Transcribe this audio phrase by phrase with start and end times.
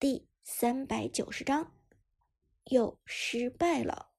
[0.00, 1.74] 第三百九十章，
[2.70, 4.12] 又失败了。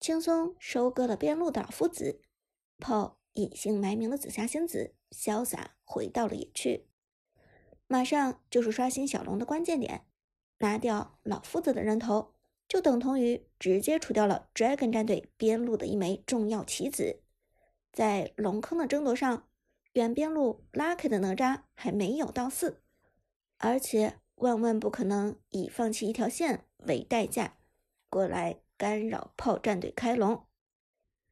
[0.00, 2.20] 轻松收割了边路的老夫子，
[2.80, 6.88] 炮隐姓埋名的紫霞仙子潇洒回到了野区。
[7.86, 10.04] 马上就是刷新小龙的关键点，
[10.58, 12.34] 拿掉老夫子的人头，
[12.66, 17.22] 就等同于直接除掉了 Dragon 战队边路的一枚重要棋子。
[17.92, 19.48] 在龙坑的争夺上，
[19.92, 22.82] 远边路 Lucky 的哪吒还没有到四，
[23.58, 27.56] 而且万万不可能以放弃一条线为代价
[28.08, 28.60] 过来。
[28.76, 30.46] 干扰炮战队开龙，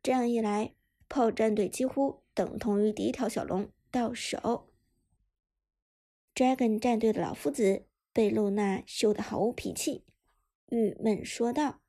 [0.00, 0.77] 这样一来，
[1.08, 4.70] 炮战队几乎等同于第一条小龙到手。
[6.36, 10.04] Dragon 战队的老夫子被露娜羞得毫无脾气，
[10.68, 11.80] 郁闷说道：“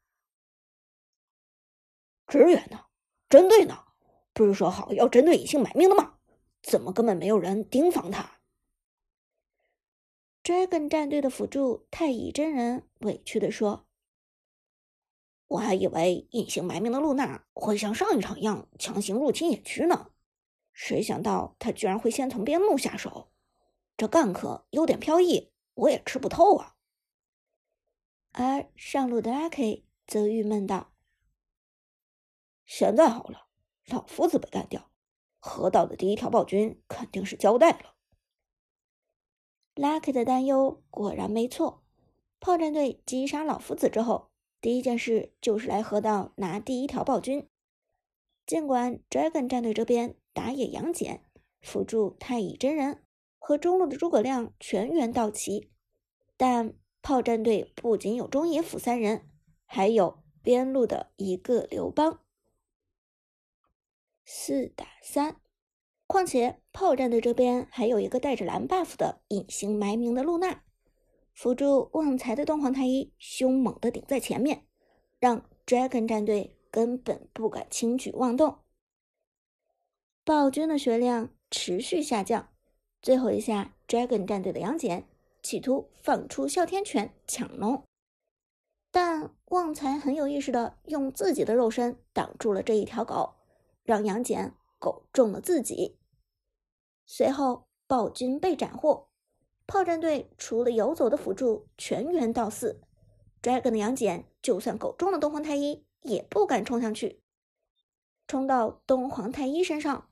[2.27, 2.85] 支援呢？
[3.29, 3.85] 针对呢？
[4.33, 6.17] 不是说好要针对隐姓埋名的吗？
[6.63, 8.39] 怎么根本没有人盯防他
[10.43, 13.88] ？”Dragon 战队的辅助太乙真人委屈的说。
[15.47, 20.09] 我还以为隐姓埋名的露娜会像上一场一样强行入侵野区呢，
[20.71, 23.31] 谁想到她居然会先从边路下手，
[23.95, 26.75] 这干可有点飘逸，我也吃不透啊。
[28.31, 30.91] 而上路的 Lucky 则郁闷道
[32.66, 33.47] ：“现在好了，
[33.86, 34.89] 老夫子被干掉，
[35.38, 37.92] 河道的第一条暴君肯定是交代了。
[39.75, 41.83] ”Lucky 的担忧果然没错，
[42.39, 44.30] 炮战队击杀老夫子之后。
[44.61, 47.49] 第一件事就是来河道拿第一条暴君。
[48.45, 51.25] 尽管 Dragon 战队这边打野杨戬、
[51.59, 53.03] 辅助太乙真人
[53.38, 55.69] 和中路的诸葛亮全员到齐，
[56.37, 59.30] 但炮战队不仅有中野辅三人，
[59.65, 62.21] 还有边路的一个刘邦。
[64.23, 65.41] 四打三，
[66.14, 70.61] 况且炮战队这边还有一个带着蓝 buff 的隐姓埋名的露娜。
[71.33, 74.67] 辅助旺财的东皇太一凶猛的顶在前面，
[75.17, 78.60] 让 Dragon 战队根本不敢轻举妄动。
[80.23, 82.49] 暴君的血量持续下降，
[83.02, 85.08] 最后一下，Dragon 战队的杨戬
[85.42, 87.83] 企图放出哮天犬抢龙，
[88.92, 93.33] 但旺财很有意识的用自己的肉身挡住了这一条狗，
[93.82, 95.98] 让杨戬狗中了自己。
[97.05, 99.09] 随后，暴君被斩获。
[99.65, 102.81] 炮战队除了游走的辅助全员到四
[103.41, 107.21] ，Dragon 的杨戬就算狗中了东皇太一也不敢冲上去，
[108.27, 110.09] 冲到东皇太一身上，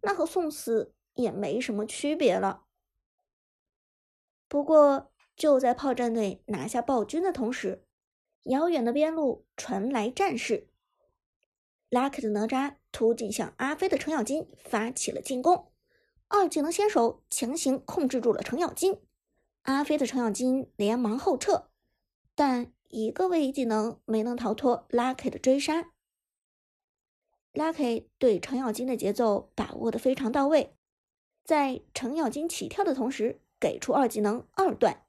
[0.00, 2.64] 那和送死也没什么区别了。
[4.48, 7.84] 不过就在炮战队拿下暴君的同时，
[8.44, 10.68] 遥远的边路传来战事
[11.90, 15.72] ，Lucky 的哪吒突进向阿飞的程咬金发起了进攻。
[16.36, 18.98] 二技能先手强行控制住了程咬金，
[19.62, 21.70] 阿飞的程咬金连忙后撤，
[22.34, 25.92] 但一个位移技能没能逃脱 Lucky 的追杀。
[27.52, 30.74] Lucky 对程咬金的节奏把握的非常到位，
[31.44, 35.04] 在程咬金起跳的同时给出二技能二段，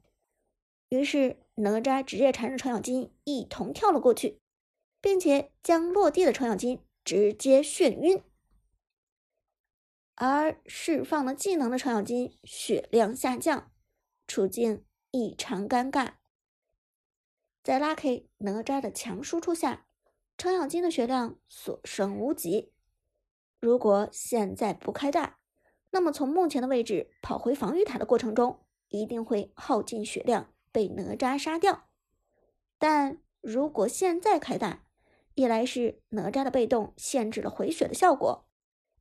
[0.90, 4.38] 于是哪吒直接缠着程咬金一同跳了过去，
[5.00, 8.22] 并且将落地的程咬金直接眩晕。
[10.16, 13.70] 而释放了技能的程咬金血量下降，
[14.26, 16.14] 处境异常尴尬。
[17.62, 19.86] 在 Lucky 哪吒的强输出下，
[20.38, 22.72] 程咬金的血量所剩无几。
[23.60, 25.38] 如果现在不开大，
[25.90, 31.88] 那么从目前的位置跑回防御塔的过程中，一定会耗尽血量被哪吒杀掉。
[32.78, 34.86] 但如果现在开大，
[35.34, 38.45] 一来是哪吒的被动限制了回血的效果。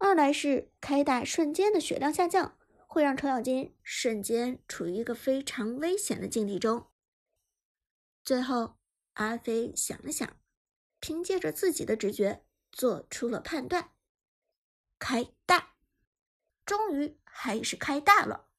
[0.05, 2.55] 二来是开大瞬间的血量下降，
[2.85, 6.91] 会让程咬金瞬间处于一个非常危险的境地中。
[8.23, 8.77] 最后，
[9.13, 10.37] 阿飞想了想，
[10.99, 13.93] 凭借着自己的直觉做出了判断：
[14.99, 15.73] 开大。
[16.65, 18.49] 终于还是开大了。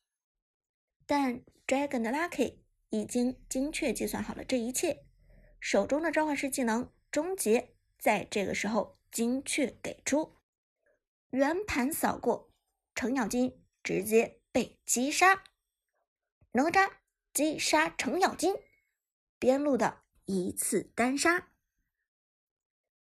[1.06, 2.58] 但 Dragon 的 Lucky
[2.90, 5.06] 已经精确计算好了这一切，
[5.60, 10.35] 手中的召唤师技能终结在这个时候精确给出。
[11.30, 12.52] 圆盘扫过，
[12.94, 15.44] 程咬金直接被击杀。
[16.52, 16.90] 哪吒
[17.34, 18.54] 击杀程咬金，
[19.38, 21.50] 边路的一次单杀。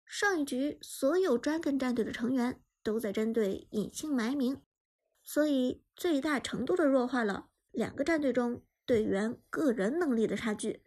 [0.06, 4.62] 上一局所有 Dragon 战队的成员都在针对隐姓埋名，
[5.24, 10.84] 所以最大程度的弱化了两个战队中队员个人能力的差距。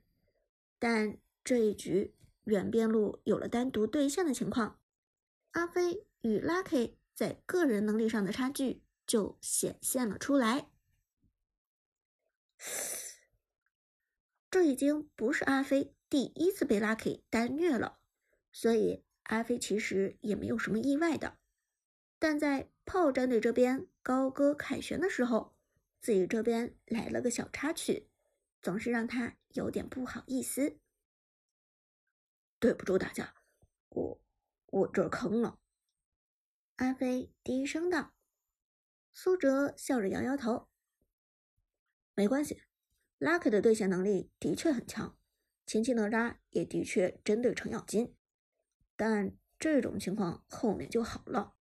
[0.78, 2.14] 但这一局
[2.44, 4.80] 远边路有了单独对线的情况，
[5.50, 6.94] 阿飞与 Lucky。
[7.16, 10.70] 在个人能力上的差距就显现了出来。
[14.50, 17.98] 这已经不是阿飞第一次被 Lucky 单虐了，
[18.52, 21.38] 所以阿飞其实也没有什么意外的。
[22.18, 25.56] 但在炮战队这边高歌凯旋的时候，
[26.02, 28.10] 自己这边来了个小插曲，
[28.60, 30.78] 总是让他有点不好意思。
[32.58, 33.34] 对不住大家，
[33.88, 34.20] 我
[34.66, 35.58] 我这儿坑了。
[36.76, 38.14] 阿飞低声道。
[39.12, 40.68] 苏哲笑着摇摇头，
[42.14, 42.62] 没关系。
[43.18, 45.18] Lucky 的对线能力的确很强，
[45.66, 48.14] 前期哪吒也的确针对程咬金，
[48.94, 51.54] 但这种情况后面就好了。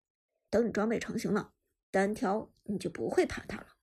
[0.50, 1.54] 等你装备成型了，
[1.92, 3.78] 单挑你就不会怕他了。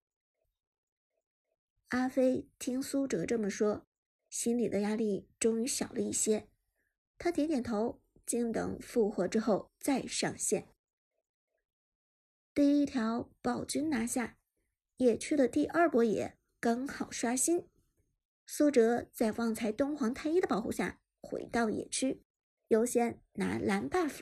[1.89, 3.87] 阿飞听苏哲这么说，
[4.29, 6.49] 心里的压力终于小了一些。
[7.17, 10.70] 他点点头，静等复活之后再上线。
[12.53, 14.37] 第一条暴君拿下，
[14.97, 17.69] 野区的第二波野刚好刷新。
[18.45, 22.25] 苏哲在旺财东皇太一的保护下回到野区，
[22.67, 24.19] 优先拿蓝 buff。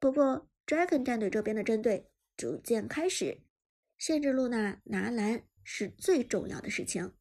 [0.00, 3.40] 不过 Dragon 战队这边的针对逐渐开始，
[3.96, 7.14] 限制露娜拿蓝是最重要的事情。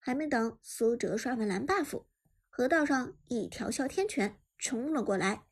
[0.00, 2.04] 还没等苏哲刷完蓝 buff，
[2.48, 5.44] 河道上一条哮天犬冲了过来，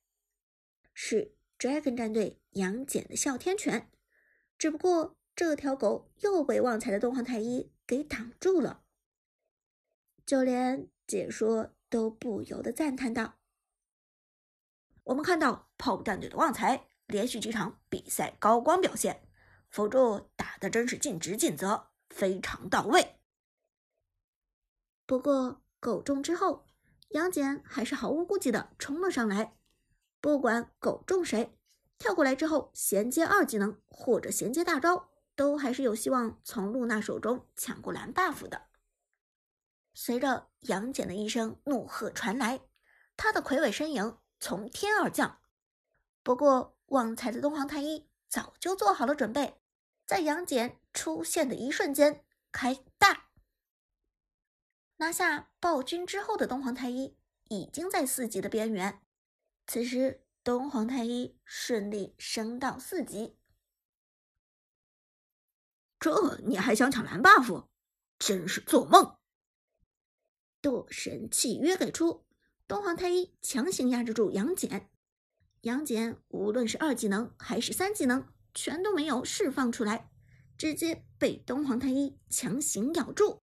[0.93, 1.38] 是。
[1.59, 3.91] Dragon 战队杨戬的哮天犬，
[4.57, 8.85] 只不过这条狗又被旺财的东皇太一给挡住了，
[10.25, 13.39] 就连解说都不由得赞叹道
[15.03, 19.27] ：“我们看到炮战队的旺财连续几场比赛高光表现，
[19.69, 23.17] 辅助打的真是尽职尽责，非常到位。”
[25.07, 26.67] 不过狗中之后，
[27.09, 29.58] 杨戬还是毫无顾忌的冲了上来。
[30.21, 31.57] 不管狗中谁，
[31.97, 38.67] 跳过来之后衔接二技能或者衔接大招，都还是有希望从露娜手中抢过蓝 buff 的。
[39.95, 42.61] 随着杨戬的一声怒喝传来，
[43.17, 45.41] 他的魁伟身影从天而降。
[46.23, 49.61] 不过旺财的东皇太一早就做好了准备，
[50.05, 53.29] 在杨戬出现的一瞬间开大，
[54.99, 57.17] 拿下暴君之后的东皇太一
[57.49, 59.01] 已经在四级的边缘。
[59.69, 63.37] 此时，东皇太一顺利升到四级。
[66.01, 67.69] 这你还想抢蓝 buff？
[68.19, 69.19] 真是做梦！
[70.63, 72.25] 堕神契约给出，
[72.67, 74.89] 东皇太一强行压制住杨戬。
[75.61, 80.11] 杨戬无论是二技能还是三技能，全都没有释放出来，
[80.57, 83.43] 直接被东皇太一强行咬住。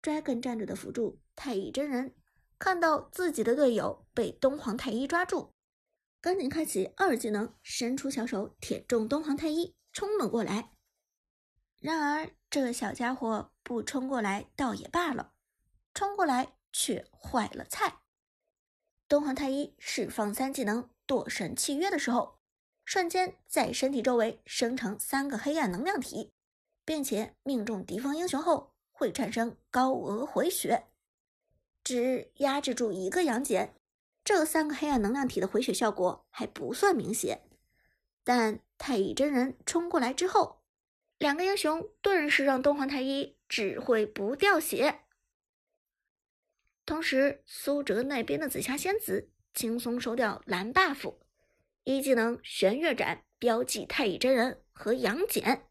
[0.00, 2.14] Dragon 战队的辅助太乙真人。
[2.62, 5.52] 看到自己的队友被东皇太一抓住，
[6.20, 10.70] 赶紧开启二技能，伸出小手舔中东皇太一，冲了过来。
[11.80, 15.32] 然而这小家伙不冲过来倒也罢了，
[15.92, 18.02] 冲过来却坏了菜。
[19.08, 22.38] 东皇太一释放三技能堕神契约的时候，
[22.84, 26.30] 瞬间在身体周围生成三个黑暗能量体，
[26.84, 30.91] 并且命中敌方英雄后会产生高额回血。
[31.84, 33.74] 只压制住一个杨戬，
[34.24, 37.42] 这三个黑暗能量体的回血效果还不算明显。
[38.24, 40.62] 但太乙真人冲过来之后，
[41.18, 45.00] 两个英雄顿时让东皇太一只会不掉血。
[46.86, 51.16] 同时，苏哲那边的紫霞仙子轻松收掉蓝 buff，
[51.84, 55.68] 一技能玄月斩标记太乙真人和杨戬。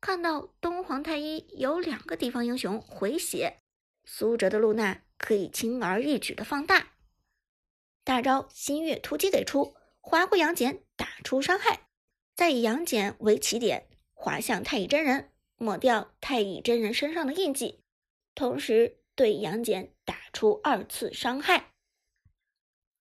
[0.00, 3.62] 看到东皇太一有两个敌方英雄回血。
[4.10, 6.94] 苏哲的露娜可以轻而易举的放大，
[8.04, 11.88] 大招新月突击给出，划过杨戬打出伤害，
[12.34, 17.84] 再以杨戬为起点滑向太乙真人，抹掉太乙真人身上的印记，
[18.34, 21.74] 同时对杨戬打出二次伤害。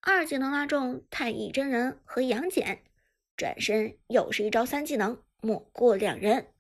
[0.02, 2.84] 二技能拉中太乙真人和杨戬，
[3.38, 6.54] 转身又是一招三技能抹过两人，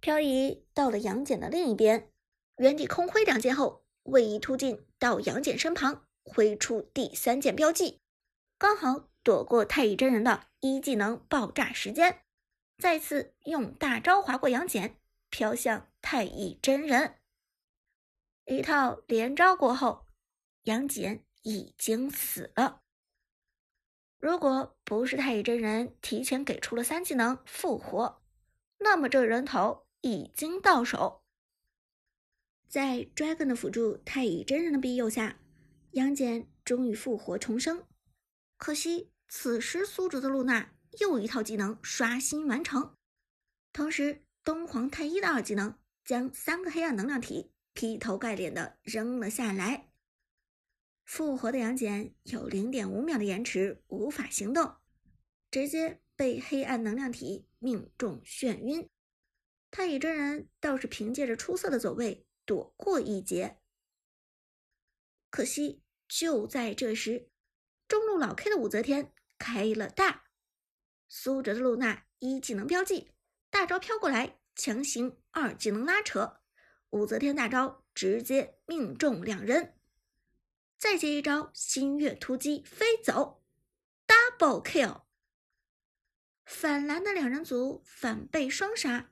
[0.00, 2.10] 漂移到了杨戬的另一边。
[2.56, 8.00] 原地空挥两剑后，位移突进到杨戬身旁，挥出第三剑标记，
[8.56, 12.22] 刚好躲过太乙真人的一技能爆炸时间，
[12.78, 14.96] 再次用大招划过杨戬，
[15.28, 17.16] 飘向太乙真人。
[18.46, 20.06] 一套连招过后，
[20.62, 22.80] 杨戬已经死了。
[24.18, 28.22] 如果不是太乙真人提前给出了三技能复活，
[28.78, 31.22] 那么这人头已经到手。
[32.76, 35.40] 在 Dragon 的辅助太乙真人的庇佑下，
[35.92, 37.86] 杨戬终于复活重生。
[38.58, 42.94] 可惜此时苏哲的露娜又一套技能刷新完成，
[43.72, 49.88] 同时东皇太一的二技能将三个黑暗能量体劈头盖脸的扔了下来。
[51.06, 54.76] 复活的杨戬有零点五秒的延迟，无法行动，
[55.50, 58.86] 直接被黑暗能量体命中眩晕。
[59.70, 63.58] 太乙真人倒是凭借着出色的走位躲过一劫。
[65.28, 67.28] 可惜就在这时，
[67.86, 70.24] 中路老 K 的武则天开了大，
[71.08, 73.12] 苏哲的露娜一技能标记，
[73.50, 76.40] 大招飘过来，强行二技能拉扯，
[76.90, 79.74] 武则天大招直接命中两人。
[80.78, 83.42] 再接一招星月突击飞走
[84.06, 85.02] ，double kill，
[86.44, 89.10] 反蓝的两人组反被双杀，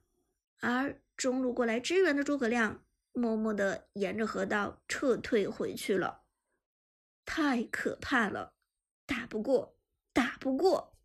[0.59, 2.84] 而中路过来支援的诸葛亮
[3.15, 6.25] 默默的沿着河道撤退回去了，
[7.25, 8.55] 太可怕了，
[9.07, 9.79] 打不过，
[10.13, 10.99] 打不过。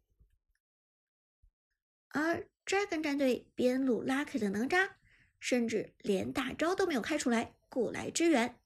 [2.09, 4.95] 而 Dragon 战队边路 Lucky 的哪吒，
[5.39, 8.59] 甚至连大招都没有开出来过来支援。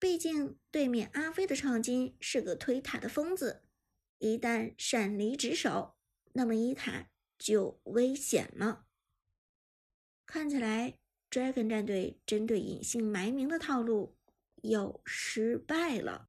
[0.00, 3.62] 毕竟对面阿飞的唱金是个推塔的疯子，
[4.18, 5.96] 一旦擅离职守，
[6.32, 7.08] 那么一塔
[7.38, 8.86] 就危险了。
[10.26, 10.98] 看起来
[11.32, 14.14] Dragon 战队针对隐姓埋名的套路
[14.60, 16.28] 又失败了。